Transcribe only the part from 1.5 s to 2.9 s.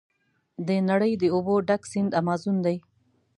ډک سیند امازون دی.